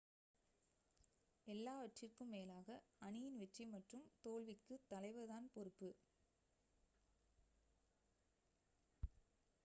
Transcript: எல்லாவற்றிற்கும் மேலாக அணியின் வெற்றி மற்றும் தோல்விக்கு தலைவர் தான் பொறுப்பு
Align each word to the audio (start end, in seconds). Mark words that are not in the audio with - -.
எல்லாவற்றிற்கும் 1.47 2.31
மேலாக 2.31 2.69
அணியின் 2.99 3.37
வெற்றி 3.37 3.65
மற்றும் 3.65 4.07
தோல்விக்கு 4.21 4.75
தலைவர் 4.87 5.29
தான் 5.29 5.49
பொறுப்பு 5.53 5.89